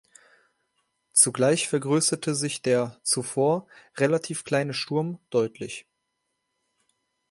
[1.13, 3.67] Zugleich vergrößerte sich der zuvor
[3.97, 5.85] relativ kleine Sturm deutlich.